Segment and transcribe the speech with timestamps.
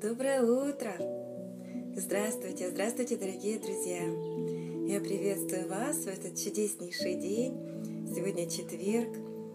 [0.00, 0.92] Доброе утро!
[1.96, 4.04] Здравствуйте, здравствуйте, дорогие друзья!
[4.86, 7.54] Я приветствую вас в этот чудеснейший день.
[8.14, 9.08] Сегодня четверг,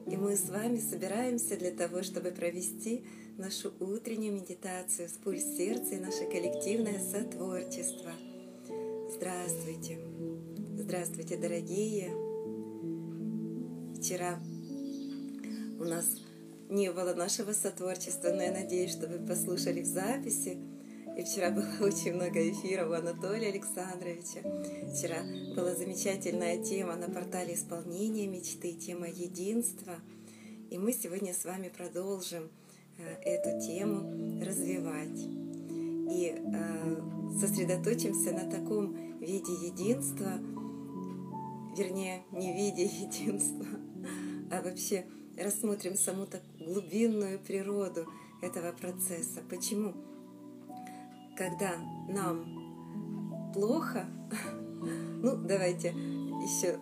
[0.05, 3.05] и мы с вами собираемся для того, чтобы провести
[3.37, 8.11] нашу утреннюю медитацию с пульс сердца и наше коллективное сотворчество.
[9.15, 9.97] Здравствуйте!
[10.77, 12.11] Здравствуйте, дорогие!
[13.97, 14.43] Вчера
[15.79, 16.17] у нас
[16.73, 20.57] не было нашего сотворчества, но я надеюсь, что вы послушали в записи.
[21.15, 24.41] И вчера было очень много эфиров у Анатолия Александровича.
[24.91, 25.23] Вчера
[25.55, 29.93] была замечательная тема на портале исполнения мечты, тема единства.
[30.71, 32.49] И мы сегодня с вами продолжим
[32.97, 35.19] э, эту тему развивать.
[35.19, 40.39] И э, сосредоточимся на таком виде единства,
[41.77, 43.67] вернее, не виде единства,
[44.51, 45.05] а вообще
[45.37, 48.07] рассмотрим саму так глубинную природу
[48.41, 49.41] этого процесса.
[49.49, 49.93] Почему?
[51.37, 51.77] Когда
[52.09, 54.05] нам плохо,
[55.21, 56.79] ну давайте еще,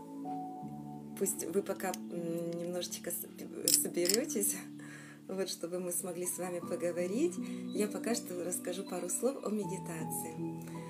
[1.18, 4.56] пусть вы пока немножечко соберетесь,
[5.28, 7.36] вот чтобы мы смогли с вами поговорить,
[7.74, 10.82] я пока что расскажу пару слов о медитации.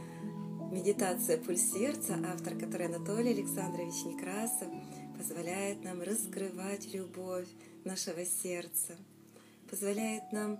[0.71, 4.69] Медитация «Пульс сердца», автор которой Анатолий Александрович Некрасов–
[5.21, 7.45] позволяет нам раскрывать любовь
[7.83, 8.93] нашего сердца,
[9.69, 10.59] позволяет нам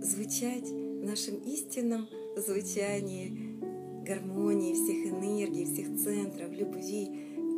[0.00, 3.58] звучать в нашем истинном звучании
[4.06, 7.08] гармонии всех энергий, всех центров, любви,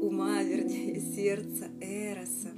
[0.00, 2.52] ума, вернее, сердца, эроса,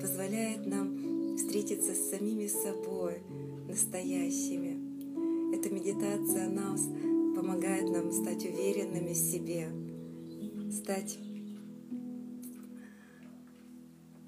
[0.00, 3.20] позволяет нам встретиться с самими собой,
[3.68, 5.54] настоящими.
[5.54, 6.80] Эта медитация нас
[7.36, 9.68] помогает нам стать уверенными в себе,
[10.72, 11.18] стать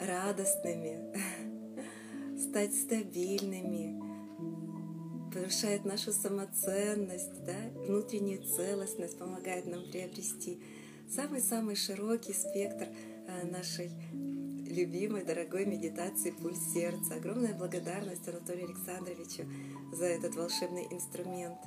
[0.06, 1.00] радостными,
[2.39, 4.00] стать стабильными,
[5.33, 10.61] повышает нашу самоценность, да, внутреннюю целостность, помогает нам приобрести
[11.08, 12.89] самый-самый широкий спектр
[13.27, 13.91] э, нашей
[14.68, 17.14] любимой, дорогой медитации «Пульс сердца».
[17.14, 19.45] Огромная благодарность Анатолию Александровичу
[19.92, 21.58] за этот волшебный инструмент.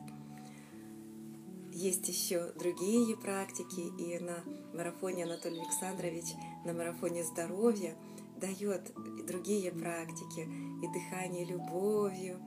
[1.72, 4.44] Есть еще другие практики, и на
[4.74, 6.26] марафоне Анатолий Александрович,
[6.64, 7.96] на марафоне здоровья–
[8.40, 10.42] дает и другие практики,
[10.84, 12.40] и дыхание любовью,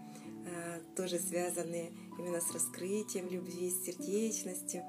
[0.47, 4.83] а, тоже связанные именно с раскрытием любви, с сердечностью.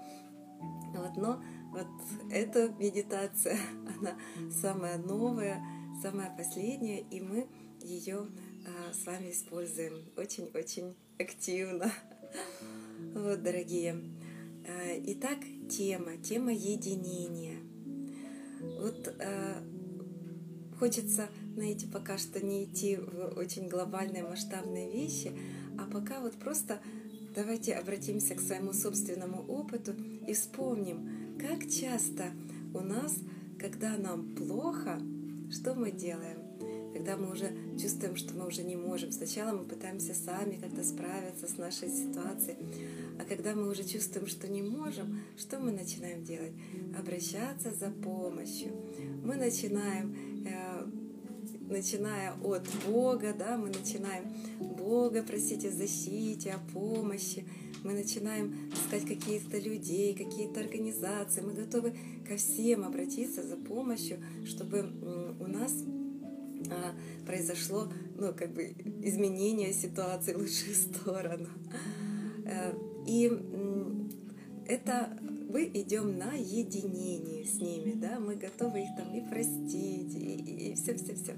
[0.95, 1.87] Вот, но вот
[2.31, 3.57] эта медитация,
[3.97, 4.17] она
[4.49, 5.63] самая новая,
[6.01, 7.47] самая последняя, и мы
[7.81, 8.27] ее
[8.65, 11.91] а, с вами используем очень-очень активно.
[13.13, 13.95] Вот, дорогие.
[14.67, 15.39] А, итак,
[15.69, 17.59] тема, тема единения.
[18.59, 19.15] Вот
[20.79, 25.33] Хочется, знаете, пока что не идти в очень глобальные масштабные вещи,
[25.77, 26.79] а пока вот просто
[27.35, 29.93] давайте обратимся к своему собственному опыту
[30.25, 32.31] и вспомним, как часто
[32.73, 33.13] у нас,
[33.59, 35.01] когда нам плохо,
[35.51, 36.37] что мы делаем?
[36.93, 39.11] Когда мы уже чувствуем, что мы уже не можем.
[39.11, 42.57] Сначала мы пытаемся сами как-то справиться с нашей ситуацией,
[43.19, 46.53] а когда мы уже чувствуем, что не можем, что мы начинаем делать?
[46.97, 48.71] Обращаться за помощью.
[49.23, 50.15] Мы начинаем
[51.69, 54.25] начиная от Бога, да, мы начинаем
[54.59, 57.45] Бога просить о защите, о помощи,
[57.83, 61.95] мы начинаем искать каких-то людей, какие-то организации, мы готовы
[62.27, 64.91] ко всем обратиться за помощью, чтобы
[65.39, 65.73] у нас
[66.69, 66.93] а,
[67.25, 71.47] произошло ну, как бы изменение ситуации в лучшую сторону.
[72.45, 72.73] Э,
[73.07, 73.31] и
[74.69, 75.17] это
[75.49, 81.35] мы идем на единение с ними, да, мы готовы их там и простить, и все-все-все.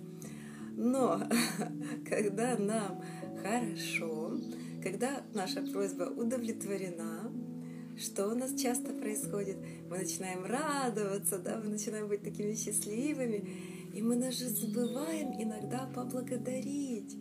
[0.76, 1.22] Но
[2.10, 3.02] когда нам
[3.42, 4.38] хорошо,
[4.84, 7.32] когда наша просьба удовлетворена,
[7.98, 9.58] что у нас часто происходит?
[9.90, 13.48] Мы начинаем радоваться, да, мы начинаем быть такими счастливыми,
[13.94, 17.18] и мы даже забываем иногда поблагодарить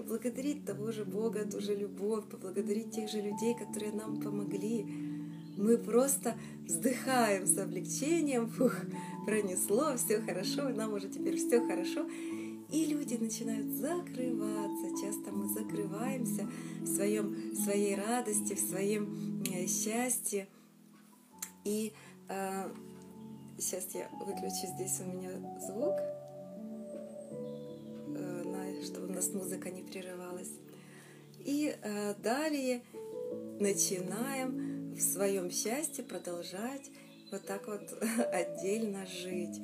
[0.00, 5.09] поблагодарить того же Бога, ту же любовь, поблагодарить тех же людей, которые нам помогли,
[5.60, 6.34] мы просто
[6.66, 8.74] вздыхаем с облегчением, фух,
[9.26, 12.06] пронесло, все хорошо, нам уже теперь все хорошо.
[12.70, 14.90] И люди начинают закрываться.
[15.02, 16.48] Часто мы закрываемся
[16.80, 20.46] в, своем, в своей радости, в своем э, счастье.
[21.64, 21.92] И
[22.28, 22.70] э,
[23.58, 25.30] сейчас я выключу здесь у меня
[25.66, 25.96] звук,
[28.16, 30.52] э, чтобы у нас музыка не прерывалась.
[31.44, 32.82] И э, далее
[33.58, 36.90] начинаем в своем счастье продолжать
[37.32, 37.80] вот так вот
[38.32, 39.58] отдельно жить.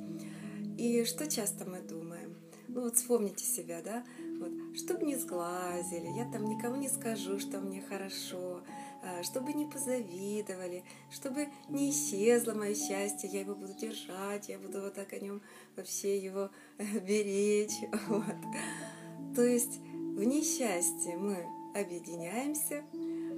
[0.77, 2.35] И что часто мы думаем?
[2.67, 4.03] Ну вот вспомните себя, да?
[4.39, 8.61] Вот, чтобы не сглазили, я там никому не скажу, что мне хорошо,
[9.03, 14.81] а, чтобы не позавидовали, чтобы не исчезло мое счастье, я его буду держать, я буду
[14.81, 15.41] вот так о нем
[15.75, 17.79] вообще его беречь.
[18.07, 19.35] Вот.
[19.35, 21.45] То есть в несчастье мы
[21.75, 22.83] объединяемся,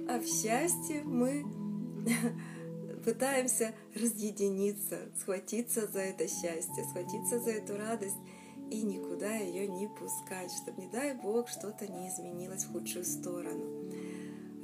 [0.08, 1.59] а в счастье мы
[3.04, 8.16] пытаемся разъединиться, схватиться за это счастье, схватиться за эту радость
[8.70, 13.90] и никуда ее не пускать, чтобы, не дай Бог, что-то не изменилось в худшую сторону.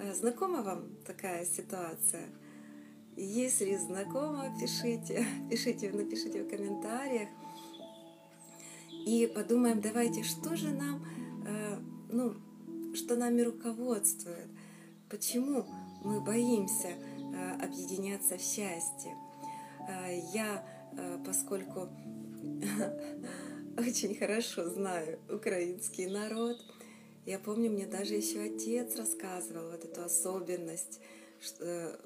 [0.00, 2.26] А знакома вам такая ситуация?
[3.16, 7.28] Если знакомо, пишите, пишите, напишите в комментариях.
[9.06, 11.04] И подумаем, давайте, что же нам,
[11.46, 11.78] э,
[12.10, 12.34] ну,
[12.94, 14.48] что нами руководствует?
[15.08, 15.64] Почему
[16.04, 17.05] мы боимся э,
[17.60, 19.16] объединяться в счастье?
[19.88, 20.64] Э, я,
[21.24, 21.88] поскольку
[23.78, 26.58] очень хорошо знаю украинский народ.
[27.24, 31.00] Я помню, мне даже еще отец рассказывал вот эту особенность
[31.40, 31.98] что,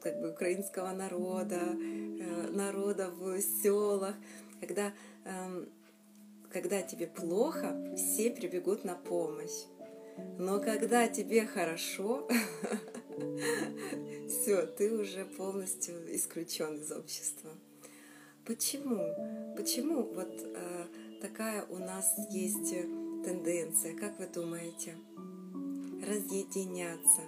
[0.00, 4.14] как бы украинского народа, э, народа в селах,
[4.60, 4.92] когда,
[5.24, 5.64] э,
[6.50, 9.66] когда тебе плохо, все прибегут на помощь.
[10.38, 12.28] Но когда тебе хорошо,
[14.28, 17.50] все, ты уже полностью исключен из общества.
[18.44, 19.54] Почему?
[19.56, 20.86] Почему вот э,
[21.20, 22.70] такая у нас есть
[23.24, 24.94] тенденция, как вы думаете?
[26.06, 27.22] Разъединяться.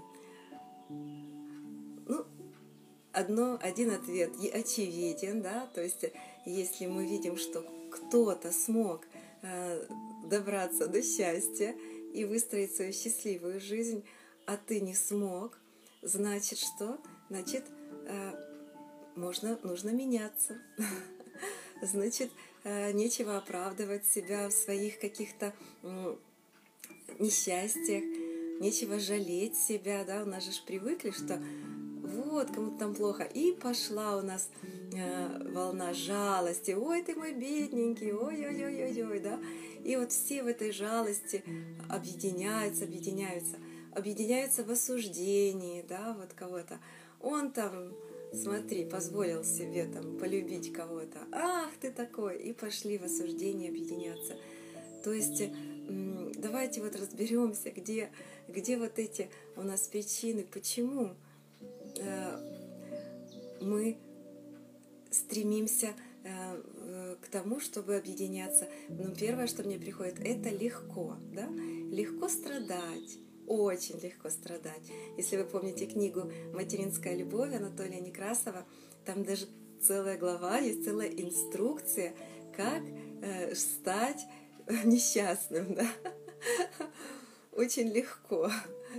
[0.89, 2.25] Ну,
[3.13, 6.05] одно, один ответ очевиден, да, то есть
[6.47, 9.07] если мы видим, что кто-то смог
[9.43, 9.87] э,
[10.31, 11.75] добраться до счастья
[12.15, 14.05] и выстроить свою счастливую жизнь,
[14.47, 15.59] а ты не смог,
[16.03, 16.99] значит что?
[17.29, 17.65] Значит,
[18.07, 18.33] э,
[19.17, 20.59] можно, нужно меняться.
[21.83, 22.31] Значит,
[22.65, 25.55] Э, нечего оправдывать себя в своих каких-то
[27.19, 28.03] несчастьях,
[28.61, 31.41] нечего жалеть себя, да, у нас же привыкли, что
[32.39, 33.25] вот, кому-то там плохо.
[33.25, 34.49] И пошла у нас
[34.93, 36.71] э, волна жалости.
[36.71, 39.41] Ой, ты мой бедненький, ой-ой-ой-ой-ой, да.
[39.85, 41.43] И вот все в этой жалости
[41.89, 43.57] объединяются, объединяются,
[43.93, 46.79] объединяются в осуждении, да, вот кого-то.
[47.21, 47.93] Он там
[48.33, 54.37] смотри, позволил себе там полюбить кого-то, ах ты такой, и пошли в осуждение объединяться.
[55.03, 55.43] То есть
[56.37, 58.11] давайте вот разберемся, где,
[58.47, 61.17] где вот эти у нас причины, почему
[63.61, 63.99] мы
[65.11, 68.69] стремимся э, к тому, чтобы объединяться.
[68.89, 71.49] Ну, первое, что мне приходит, это легко, да?
[71.91, 74.83] Легко страдать, очень легко страдать.
[75.17, 78.67] Если вы помните книгу «Материнская любовь» Анатолия Некрасова,
[79.05, 79.47] там даже
[79.83, 82.15] целая глава, есть целая инструкция,
[82.55, 82.83] как
[83.23, 84.21] э, стать
[84.85, 85.75] несчастным.
[85.75, 85.87] Да?
[87.53, 88.51] Очень легко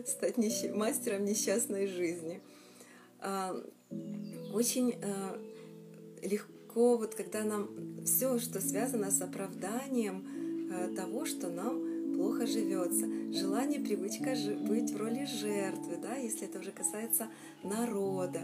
[0.06, 0.69] стать несч...
[0.74, 2.42] мастером несчастной жизни.
[3.21, 3.56] А,
[4.54, 5.38] очень э,
[6.24, 10.25] легко, вот когда нам все, что связано с оправданием
[10.71, 14.36] э, того, что нам плохо живется, желание, привычка
[14.68, 17.27] быть в роли жертвы, да, если это уже касается
[17.63, 18.42] народа.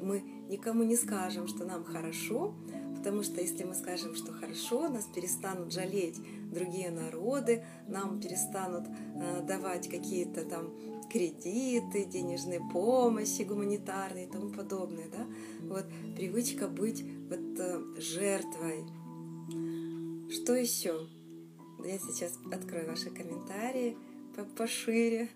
[0.00, 2.54] Мы никому не скажем, что нам хорошо,
[2.98, 6.20] потому что если мы скажем, что хорошо, нас перестанут жалеть
[6.52, 10.72] другие народы, нам перестанут э, давать какие-то там
[11.08, 15.08] кредиты, денежные помощи гуманитарные и тому подобное.
[15.08, 15.26] Да?
[15.62, 18.84] Вот привычка быть вот э, жертвой.
[20.30, 21.08] Что еще?
[21.84, 23.96] Я сейчас открою ваши комментарии
[24.56, 25.28] пошире.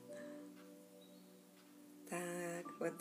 [2.09, 2.95] Так, вот.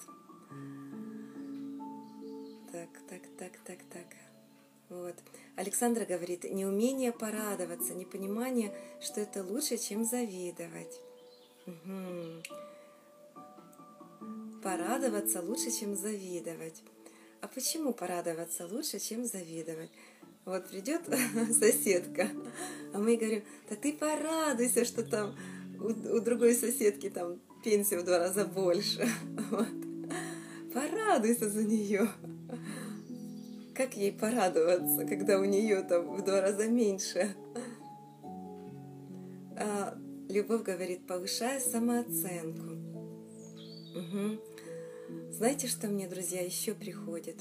[2.71, 4.20] Так, так, так, так, так.
[4.91, 5.15] Вот.
[5.55, 10.99] Александра говорит, неумение порадоваться, непонимание, что это лучше, чем завидовать.
[11.65, 12.43] Угу.
[14.61, 16.83] Порадоваться лучше, чем завидовать.
[17.39, 19.91] А почему порадоваться лучше, чем завидовать?
[20.43, 21.03] Вот придет
[21.57, 22.29] соседка,
[22.93, 25.37] а мы говорим, да ты порадуйся, что там
[25.79, 29.07] у, у другой соседки там пенсия в два раза больше.
[29.51, 29.67] Вот.
[30.73, 32.09] Порадуйся за нее.
[33.81, 37.35] Как ей порадоваться, когда у нее там в два раза меньше?
[39.57, 39.97] А,
[40.29, 42.75] любовь говорит, повышая самооценку.
[43.95, 45.31] Угу.
[45.31, 47.37] Знаете, что мне, друзья, еще приходит?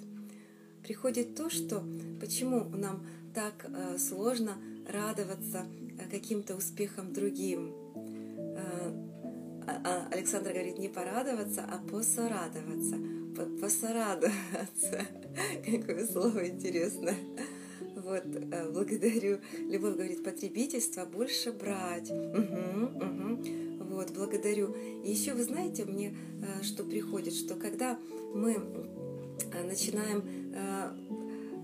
[0.83, 1.85] приходит то, что
[2.23, 4.57] почему нам так э, сложно
[4.89, 5.67] радоваться
[5.99, 7.75] э, каким-то успехам другим.
[8.57, 8.93] Э,
[9.67, 12.97] а, а Александр говорит не порадоваться, а посорадоваться.
[13.61, 15.07] Посорадоваться.
[15.65, 17.17] Какое слово интересное.
[17.97, 19.41] Вот, э, благодарю.
[19.59, 22.11] Любовь говорит, потребительство больше брать.
[22.11, 23.85] Угу, угу.
[23.91, 24.75] Вот, благодарю.
[25.05, 27.99] И еще вы знаете, мне э, что приходит, что когда
[28.35, 28.53] мы
[29.53, 30.25] э, начинаем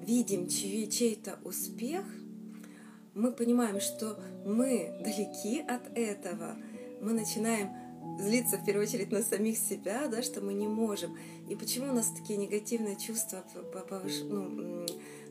[0.07, 2.05] видим чей-то успех,
[3.15, 6.57] мы понимаем, что мы далеки от этого,
[7.03, 7.71] мы начинаем
[8.19, 11.17] злиться в первую очередь на самих себя, да, что мы не можем.
[11.49, 14.87] И почему у нас такие негативные чувства ну,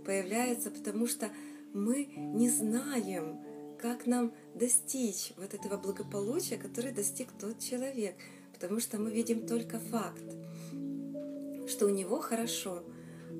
[0.06, 0.72] появляются?
[0.72, 1.30] Потому что
[1.74, 3.39] мы не знаем,
[3.80, 8.15] как нам достичь вот этого благополучия, который достиг тот человек.
[8.54, 10.24] Потому что мы видим только факт,
[11.68, 12.84] что у него хорошо.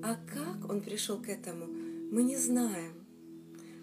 [0.04, 1.68] А как он пришел к этому,
[2.12, 3.06] мы не знаем.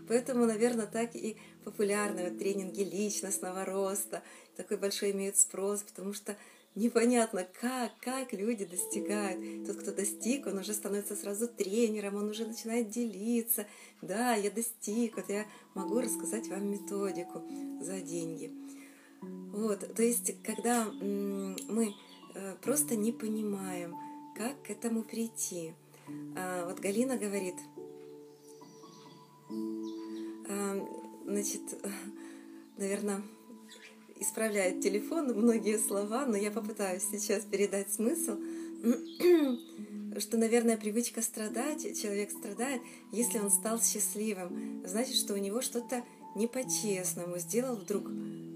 [0.08, 4.22] Поэтому, наверное, так и популярны вот тренинги личностного роста,
[4.56, 6.36] такой большой имеют спрос, потому что
[6.74, 9.66] непонятно, как, как люди достигают.
[9.66, 13.66] Тот, кто достиг, он уже становится сразу тренером, он уже начинает делиться.
[14.00, 17.42] Да, я достиг, вот я могу рассказать вам методику
[17.80, 18.52] за деньги.
[19.20, 21.94] Вот, то есть, когда мы
[22.34, 23.94] э, просто не понимаем,
[24.36, 25.74] как к этому прийти.
[26.36, 27.54] А, вот Галина говорит,
[31.24, 31.62] значит,
[32.76, 33.22] наверное,
[34.20, 38.38] исправляет телефон многие слова, но я попытаюсь сейчас передать смысл,
[40.18, 46.04] что, наверное, привычка страдать, человек страдает, если он стал счастливым, значит, что у него что-то
[46.34, 48.08] не по-честному сделал вдруг,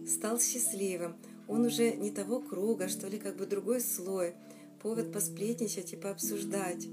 [0.08, 1.16] стал счастливым.
[1.48, 4.34] Он уже не того круга, что ли, как бы другой слой.
[4.82, 6.86] Повод посплетничать и пообсуждать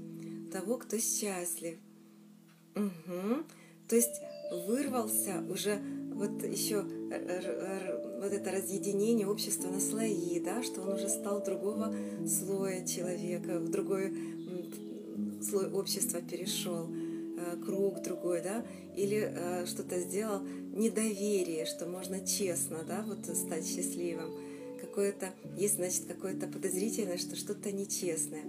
[0.52, 1.78] того, кто счастлив.
[2.74, 3.44] Угу.
[3.88, 4.20] То есть
[4.66, 5.80] вырвался уже
[6.14, 11.94] вот еще вот это разъединение общества на слои, да, что он уже стал другого
[12.26, 14.12] слоя человека, в другой
[15.44, 18.64] слой общества перешел, э, круг другой, да,
[18.96, 20.40] или э, что-то сделал
[20.74, 24.30] недоверие, что можно честно, да, вот стать счастливым.
[24.80, 28.42] Какое-то, есть, значит, какое-то подозрительное, что что-то нечестное.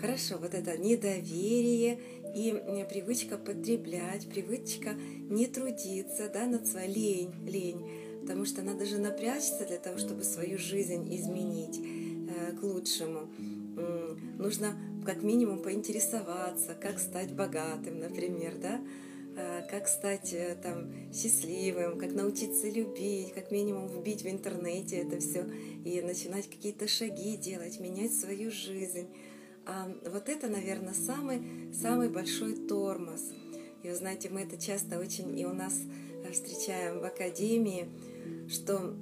[0.00, 1.98] Хорошо, вот это недоверие
[2.34, 4.94] и привычка потреблять, привычка
[5.30, 10.24] не трудиться, да, над своей лень, лень, потому что надо же напрячься для того, чтобы
[10.24, 13.28] свою жизнь изменить э, к лучшему.
[14.38, 18.80] Нужно как минимум поинтересоваться, как стать богатым, например, да,
[19.36, 25.18] э, как стать э, там счастливым, как научиться любить, как минимум вбить в интернете это
[25.18, 25.46] все
[25.84, 29.08] и начинать какие-то шаги делать, менять свою жизнь.
[29.66, 33.32] А вот это, наверное, самый, самый большой тормоз.
[33.82, 35.74] И вы знаете, мы это часто очень и у нас
[36.24, 37.88] э, встречаем в академии,
[38.48, 38.94] что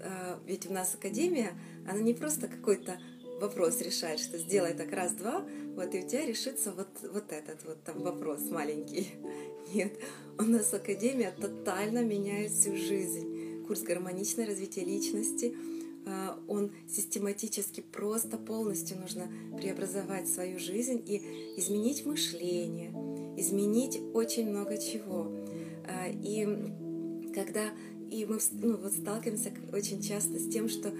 [0.00, 1.52] э, ведь у нас академия,
[1.86, 2.98] она не просто какой-то
[3.40, 5.44] вопрос решает, что сделай так раз-два,
[5.74, 9.08] вот и у тебя решится вот, вот этот вот там вопрос маленький.
[9.74, 9.92] Нет,
[10.38, 13.64] у нас академия тотально меняет всю жизнь.
[13.66, 15.54] Курс гармоничное развитие личности–
[16.48, 21.18] он систематически просто полностью нужно преобразовать свою жизнь и
[21.56, 22.90] изменить мышление,
[23.36, 25.32] изменить очень много чего.
[25.86, 26.44] А, и
[27.34, 27.70] когда
[28.10, 30.92] и мы ну, вот сталкиваемся очень часто с тем, что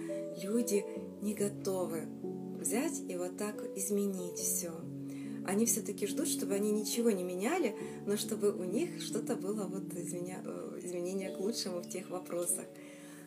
[0.42, 0.84] люди
[1.20, 2.06] не готовы
[2.58, 4.72] взять и вот так изменить все.
[5.44, 7.74] Они все-таки ждут, чтобы они ничего не меняли,
[8.06, 10.40] но чтобы у них что-то было вот изменя...
[10.44, 12.64] Э, изменение к лучшему в тех вопросах.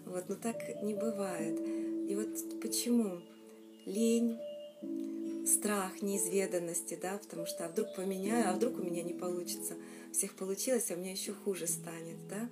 [0.06, 1.60] Вот, но так не бывает.
[2.08, 3.22] И вот почему
[3.86, 4.40] лень,
[5.48, 9.76] страх неизведанности, да, потому что а вдруг поменяю, а вдруг у меня не получится.
[10.10, 12.50] У всех получилось, а у меня еще хуже станет, да.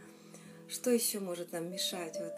[0.67, 2.17] Что еще может нам мешать?
[2.19, 2.33] Вот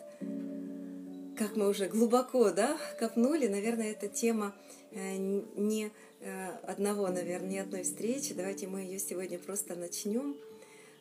[1.37, 4.55] как мы уже глубоко, да, копнули, наверное, эта тема
[4.91, 5.91] э, не
[6.21, 8.33] э, одного, наверное, не одной встречи.
[8.33, 10.37] Давайте мы ее сегодня просто начнем.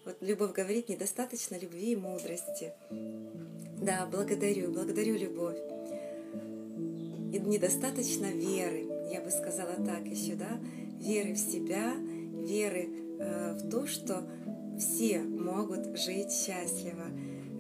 [0.05, 2.73] Вот любовь говорит, недостаточно любви и мудрости.
[3.81, 5.57] Да, благодарю, благодарю любовь.
[7.33, 10.61] И недостаточно веры, я бы сказала так еще, да,
[11.01, 14.29] веры в себя, веры э, в то, что
[14.79, 17.07] все могут жить счастливо,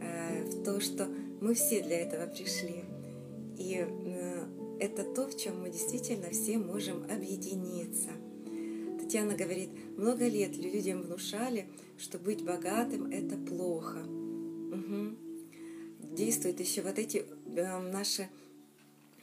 [0.03, 1.09] э, в то, что
[1.41, 2.85] мы все для этого пришли.
[3.57, 4.45] И э,
[4.81, 8.11] это то, в чем мы действительно все можем объединиться.
[9.01, 11.67] Татьяна говорит, много лет людям внушали,
[11.99, 13.99] что быть богатым– это плохо.
[13.99, 15.25] Угу
[16.15, 18.29] действуют еще вот эти э, наши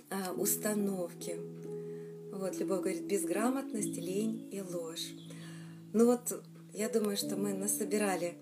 [0.10, 1.38] э, установки.
[2.32, 5.10] Вот, Любовь говорит, безграмотность, лень и ложь.
[5.94, 8.36] Ну вот, я думаю, что мы насобирали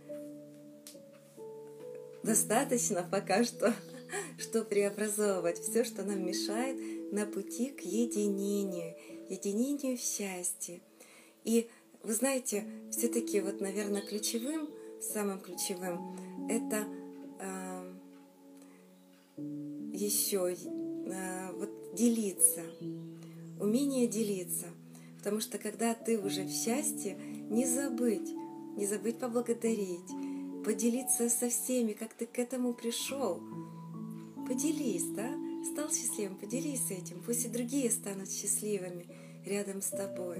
[2.23, 3.73] достаточно пока что,
[4.37, 6.77] что преобразовывать все, что нам мешает
[7.11, 8.95] на пути к единению,
[9.29, 10.81] единению в счастье.
[11.43, 11.69] И
[12.03, 14.69] вы знаете, все-таки вот, наверное, ключевым,
[15.01, 16.87] самым ключевым, это
[17.39, 17.93] э,
[19.93, 22.61] еще э, вот делиться,
[23.59, 24.67] умение делиться.
[25.17, 27.17] Потому что когда ты уже в счастье,
[27.49, 28.33] не забыть,
[28.77, 30.09] не забыть поблагодарить,
[30.63, 33.41] поделиться со всеми, как ты к этому пришел.
[34.47, 35.29] Поделись, да?
[35.73, 37.21] Стал счастливым, поделись этим.
[37.25, 39.05] Пусть и другие станут счастливыми
[39.45, 40.37] рядом с тобой.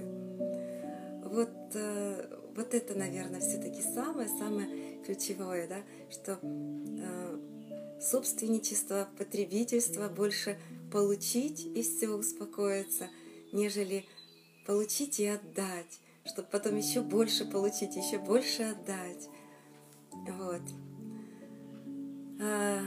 [1.30, 7.38] Вот, э, вот это, наверное, все-таки самое-самое ключевое, да, что э,
[8.00, 10.58] собственничество, потребительство больше
[10.90, 13.08] получить и все успокоиться,
[13.52, 14.04] нежели
[14.66, 19.28] получить и отдать, чтобы потом еще больше получить, еще больше отдать.
[20.12, 20.62] Вот.
[22.40, 22.80] А,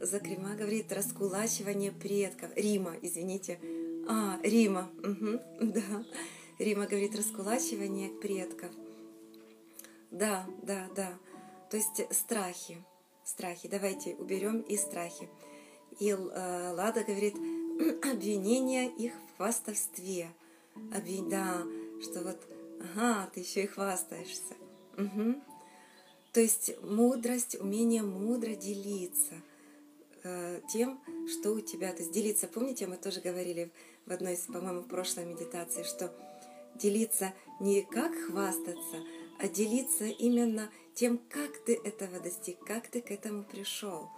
[0.00, 2.50] Закрема говорит раскулачивание предков.
[2.56, 3.58] Рима, извините.
[4.08, 4.90] А, Рима.
[4.98, 5.40] Угу,
[5.72, 6.04] да.
[6.58, 8.70] Рима говорит раскулачивание предков.
[10.10, 11.18] Да, да, да.
[11.70, 12.82] То есть страхи.
[13.24, 13.68] Страхи.
[13.68, 15.28] Давайте уберем и страхи.
[15.98, 17.34] И э, Лада говорит
[18.04, 20.30] обвинение их в хвастовстве.
[20.92, 21.28] Обвин...
[21.28, 21.64] Да,
[22.02, 22.38] что вот,
[22.80, 24.54] ага, ты еще и хвастаешься.
[24.96, 25.40] Угу.
[26.32, 29.34] То есть мудрость, умение мудро делиться
[30.22, 31.92] э, тем, что у тебя.
[31.92, 33.70] То есть делиться, помните, мы тоже говорили
[34.06, 36.12] в одной из, по-моему, прошлой медитации, что
[36.76, 39.02] делиться не как хвастаться,
[39.38, 44.08] а делиться именно тем, как ты этого достиг, как ты к этому пришел,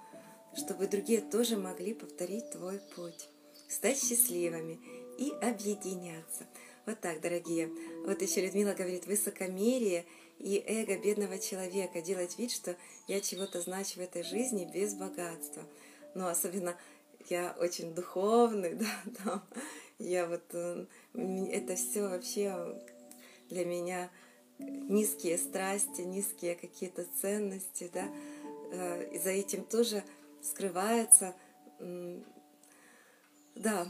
[0.56, 3.28] чтобы другие тоже могли повторить твой путь,
[3.68, 4.80] стать счастливыми
[5.18, 6.46] и объединяться.
[6.86, 7.70] Вот так, дорогие.
[8.04, 10.04] Вот еще Людмила говорит, высокомерие–
[10.38, 15.62] и эго бедного человека, делать вид, что я чего-то значу в этой жизни без богатства.
[16.14, 16.76] Но особенно
[17.28, 18.86] я очень духовный, да,
[19.24, 19.42] там,
[19.98, 22.80] я вот, э, это все вообще
[23.48, 24.10] для меня
[24.58, 28.08] низкие страсти, низкие какие-то ценности, да,
[28.72, 30.02] э, и за этим тоже
[30.42, 31.34] скрывается,
[33.54, 33.88] да,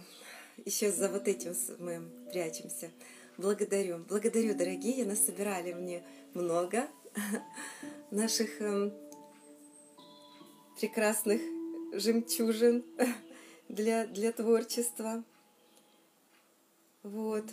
[0.65, 2.91] еще за вот этим мы прячемся.
[3.37, 6.03] Благодарю, благодарю, дорогие, насобирали мне
[6.33, 6.89] много
[8.11, 8.95] наших эм,
[10.81, 11.41] прекрасных
[11.93, 12.85] жемчужин
[13.69, 15.23] для, для творчества.
[17.07, 17.45] Вот.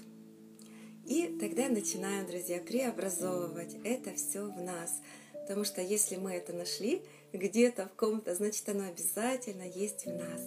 [1.06, 5.00] И тогда начинаем, друзья, преобразовывать это все в нас.
[5.34, 10.42] Потому что если мы это нашли где-то в ком-то, значит оно обязательно есть в нас.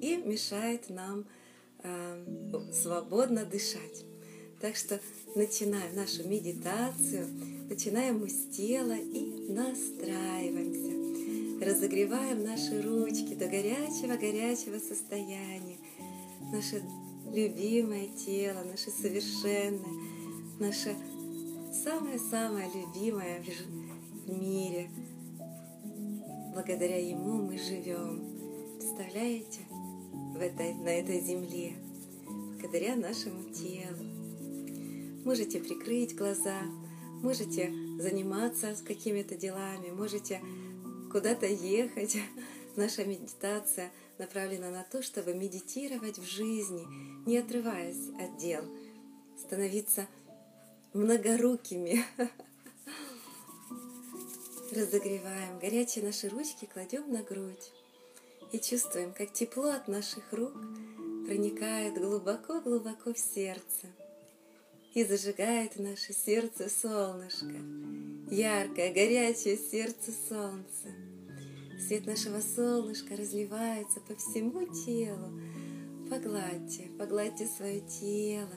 [0.00, 1.26] И мешает нам
[1.82, 4.06] э, свободно дышать.
[4.62, 4.98] Так что
[5.34, 7.26] начинаем нашу медитацию,
[7.68, 11.02] начинаем мы с тела и настраиваемся.
[11.66, 15.76] Разогреваем наши ручки до горячего-горячего состояния.
[16.52, 16.82] Наше
[17.32, 19.80] любимое тело, наше совершенное,
[20.58, 20.94] наше
[21.72, 23.42] самое-самое любимое
[24.26, 24.90] в мире.
[26.52, 28.76] Благодаря ему мы живем.
[28.78, 29.60] Представляете?
[30.34, 31.72] В этой, на этой земле.
[32.60, 34.04] Благодаря нашему телу.
[35.24, 36.62] Можете прикрыть глаза,
[37.22, 40.40] можете заниматься с какими-то делами, можете
[41.10, 42.18] куда-то ехать.
[42.76, 46.86] Наша медитация направлена на то, чтобы медитировать в жизни,
[47.26, 48.64] не отрываясь от дел,
[49.38, 50.06] становиться
[50.92, 52.04] многорукими.
[54.72, 57.72] Разогреваем горячие наши ручки, кладем на грудь
[58.52, 60.54] и чувствуем, как тепло от наших рук
[61.26, 63.86] проникает глубоко-глубоко в сердце–
[64.94, 67.56] и зажигает наше сердце солнышко,
[68.30, 71.11] яркое, горячее сердце солнца.
[71.86, 75.40] Свет нашего солнышка разливается по всему телу.
[76.08, 78.54] Погладьте, погладьте свое тело,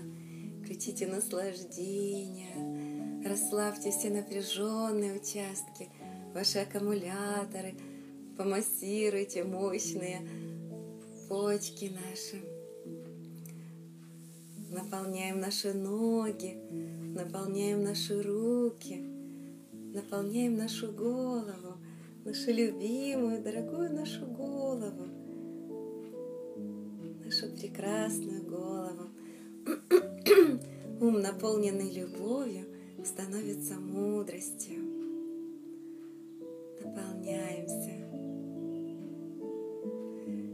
[0.61, 5.89] включите наслаждение, расслабьте все напряженные участки,
[6.35, 7.73] ваши аккумуляторы,
[8.37, 10.21] помассируйте мощные
[11.27, 12.43] почки наши.
[14.69, 16.59] Наполняем наши ноги,
[17.15, 19.01] наполняем наши руки,
[19.71, 21.74] наполняем нашу голову,
[22.25, 25.05] нашу любимую, дорогую нашу голову,
[27.23, 29.09] нашу прекрасную голову.
[30.99, 32.65] Ум, наполненный любовью,
[33.05, 34.81] становится мудростью.
[36.83, 37.91] Наполняемся.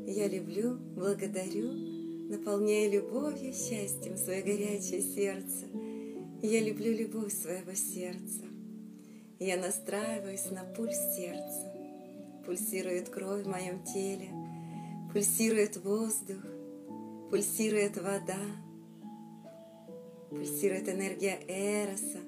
[0.08, 5.66] Я люблю, благодарю наполняя любовью, счастьем свое горячее сердце.
[6.42, 8.51] Я люблю любовь своего сердца.
[9.44, 11.74] Я настраиваюсь на пульс сердца.
[12.46, 14.30] Пульсирует кровь в моем теле,
[15.12, 16.38] пульсирует воздух,
[17.32, 18.38] пульсирует вода.
[20.30, 22.20] Пульсирует энергия Эроса.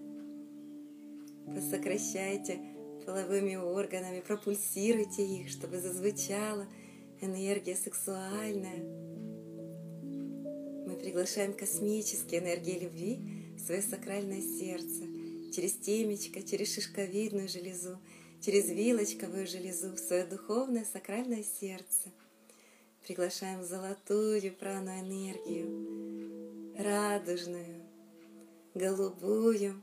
[1.45, 2.58] Посокращайте
[3.06, 6.65] половыми органами, пропульсируйте их, чтобы зазвучала
[7.21, 8.84] энергия сексуальная.
[10.88, 15.12] Мы приглашаем космические энергии любви в свое сакральное сердце,
[15.54, 18.00] через темечко, через шишковидную железу,
[18.42, 22.12] через вилочковую железу в свое духовное сакральное сердце.
[23.06, 27.84] Приглашаем золотую прану энергию, радужную,
[28.74, 29.82] голубую.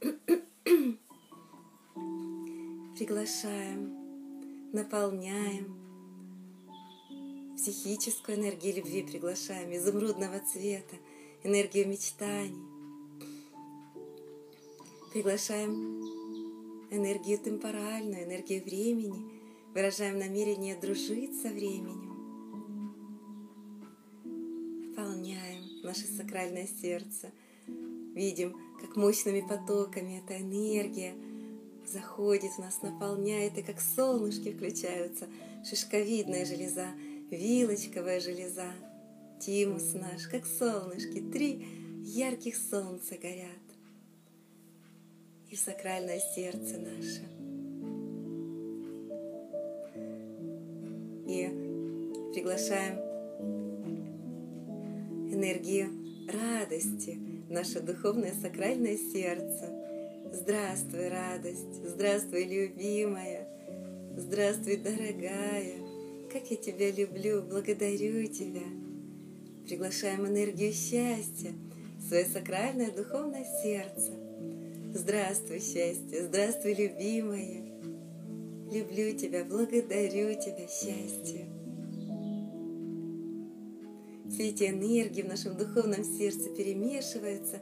[2.96, 5.78] Приглашаем, наполняем
[7.56, 10.96] психическую энергию любви приглашаем, изумрудного цвета,
[11.42, 12.77] энергию мечтаний.
[15.12, 16.02] Приглашаем
[16.90, 19.40] энергию темпоральную, энергию времени,
[19.72, 22.14] выражаем намерение дружить со временем.
[24.90, 27.32] Наполняем наше сакральное сердце.
[28.14, 31.14] Видим, как мощными потоками эта энергия
[31.86, 35.26] заходит в нас, наполняет, и как солнышки включаются,
[35.64, 36.88] шишковидная железа,
[37.30, 38.72] вилочковая железа,
[39.40, 41.66] тимус наш, как солнышки, три
[42.04, 43.67] ярких солнца горят.
[45.50, 47.22] И сакральное сердце наше.
[51.26, 51.48] И
[52.34, 52.98] приглашаем
[55.32, 55.88] энергию
[56.30, 59.72] радости в наше духовное сакральное сердце.
[60.34, 61.82] Здравствуй, радость!
[61.82, 63.48] Здравствуй, любимая!
[64.18, 65.76] Здравствуй, дорогая!
[66.30, 68.66] Как я тебя люблю, благодарю тебя.
[69.64, 71.52] Приглашаем энергию счастья
[71.96, 74.27] в свое сакральное духовное сердце.
[74.94, 77.62] Здравствуй, счастье, здравствуй, любимая.
[78.72, 81.46] Люблю тебя, благодарю тебя, счастье.
[84.30, 87.60] Все эти энергии в нашем духовном сердце перемешиваются,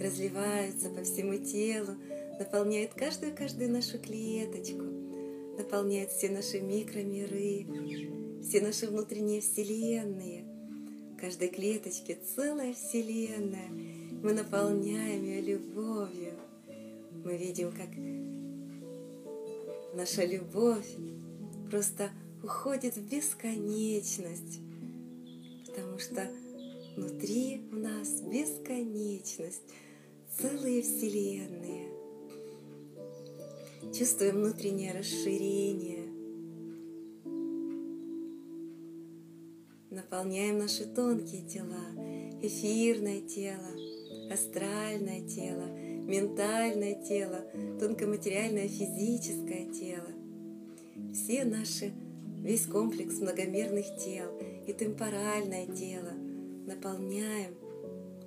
[0.00, 1.96] разливаются по всему телу,
[2.38, 4.84] наполняют каждую-каждую нашу клеточку–
[5.56, 7.66] наполняет все наши микромиры,
[8.42, 10.44] все наши внутренние вселенные.
[11.12, 13.68] В каждой клеточке целая вселенная.
[14.22, 16.23] Мы наполняем ее любовью.
[17.24, 17.88] Мы видим, как
[19.94, 20.94] наша любовь
[21.70, 22.10] просто
[22.42, 24.60] уходит в бесконечность,
[25.66, 26.30] потому что
[26.96, 29.62] внутри у нас бесконечность,
[30.38, 31.88] целые вселенные.
[33.94, 36.04] Чувствуем внутреннее расширение.
[39.88, 41.86] Наполняем наши тонкие тела,
[42.42, 43.70] эфирное тело,
[44.30, 47.44] астральное тело, ментальное тело,
[47.78, 50.08] тонкоматериальное физическое тело.
[51.12, 51.92] Все наши,
[52.42, 54.30] весь комплекс многомерных тел
[54.66, 56.12] и темпоральное тело
[56.66, 57.54] наполняем,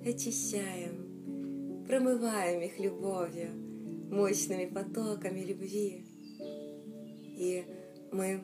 [0.04, 3.50] очищаем, промываем их любовью–
[4.10, 6.04] мощными потоками любви.
[7.36, 7.64] И
[8.10, 8.42] мы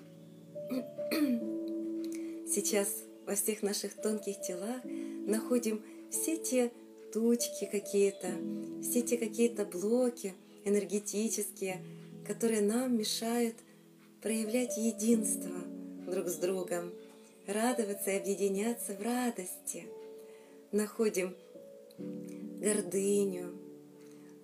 [2.49, 4.83] сейчас во всех наших тонких телах
[5.27, 6.70] находим все те
[7.14, 8.33] тучки какие-то,
[8.83, 11.81] все те какие-то блоки энергетические,
[12.27, 13.55] которые нам мешают
[14.20, 15.55] проявлять единство
[16.11, 16.92] друг с другом,
[17.46, 19.85] радоваться и объединяться в радости.
[20.72, 21.37] Находим
[22.59, 23.55] гордыню,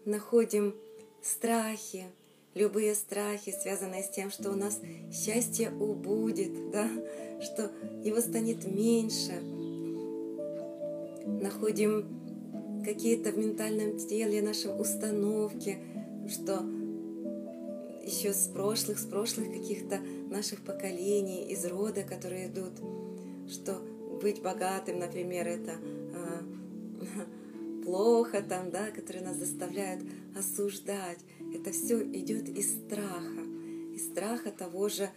[0.04, 0.76] находим
[1.24, 2.04] страхи,
[2.54, 4.78] любые страхи, связанные с тем, что у нас
[5.12, 6.88] счастье убудет, да,
[7.42, 7.72] что
[8.04, 9.40] его станет меньше.
[11.26, 12.19] Находим
[12.84, 15.78] какие-то в ментальном теле наши установки,
[16.28, 16.64] что
[18.04, 22.72] еще с прошлых, с прошлых каких-то наших поколений, из рода, которые идут,
[23.48, 23.80] что
[24.20, 25.72] быть богатым, например, это
[26.14, 26.44] а,
[27.84, 30.02] плохо там, да, которые нас заставляют
[30.36, 31.18] осуждать.
[31.54, 33.42] Это все идет из страха,
[33.94, 35.10] из страха того же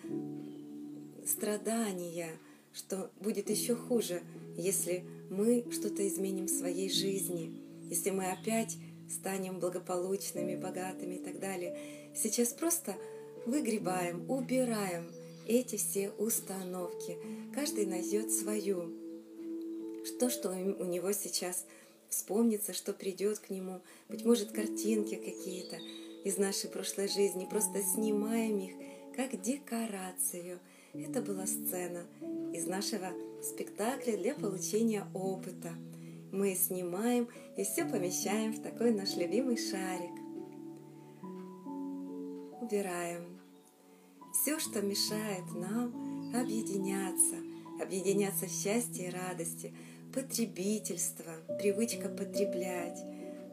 [1.25, 2.31] страдания,
[2.73, 4.21] что будет еще хуже,
[4.57, 8.77] если мы что-то изменим в своей жизни, если мы опять
[9.09, 11.77] станем благополучными, богатыми и так далее.
[12.15, 12.95] Сейчас просто
[13.45, 15.11] выгребаем, убираем
[15.47, 17.17] эти все установки.
[17.53, 18.91] Каждый найдет свою.
[20.05, 21.65] Что, что у него сейчас
[22.09, 25.77] вспомнится, что придет к нему, быть может, картинки какие-то
[26.23, 28.73] из нашей прошлой жизни, просто снимаем их
[29.15, 30.59] как декорацию.
[30.93, 32.05] Это была сцена
[32.53, 33.09] из нашего
[33.41, 35.71] спектакля для получения опыта.
[36.31, 37.27] Мы снимаем
[37.57, 40.11] и все помещаем в такой наш любимый шарик.
[42.61, 43.39] Убираем
[44.33, 47.35] все, что мешает нам объединяться,
[47.81, 49.73] объединяться в счастье и радости–
[50.13, 52.99] потребительство, привычка потреблять,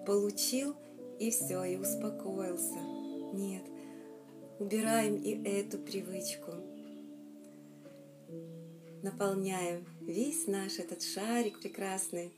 [0.06, 0.76] получил
[1.18, 2.78] и все, и успокоился.
[3.32, 3.62] Нет,
[4.58, 6.52] убираем и эту привычку.
[9.02, 12.32] Наполняем весь наш этот шарик прекрасный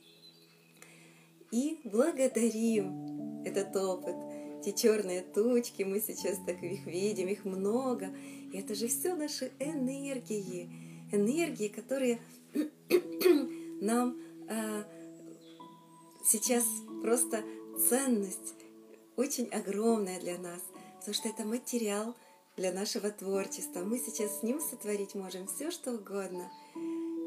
[1.51, 4.15] и благодарим этот опыт.
[4.61, 8.15] Эти черные тучки, мы сейчас так их видим, их много.
[8.51, 10.69] И это же все наши энергии,
[11.11, 12.21] энергии, которые
[13.81, 14.17] нам
[14.49, 14.85] а,
[16.23, 16.63] сейчас
[17.01, 17.43] просто
[17.89, 18.55] ценность
[19.17, 20.61] очень огромная для нас,
[20.99, 22.15] потому что это материал
[22.57, 23.79] для нашего творчества.
[23.79, 26.51] Мы сейчас с ним сотворить можем все, что угодно.